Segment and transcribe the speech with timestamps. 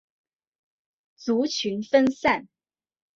[1.15, 2.47] 族群分散。